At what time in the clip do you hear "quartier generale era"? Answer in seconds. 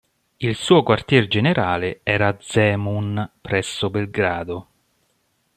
0.81-2.29